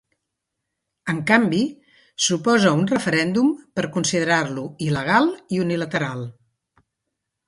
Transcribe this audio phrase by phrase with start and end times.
[1.11, 1.59] En canvi,
[2.27, 6.25] s'oposa a un referèndum, per considerar-lo il·legal i unilateral.